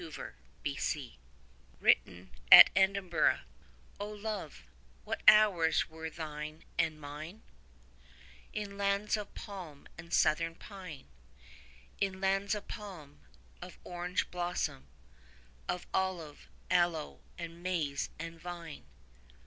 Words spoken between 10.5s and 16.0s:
pine; In lands of palm, of orange blossom, Of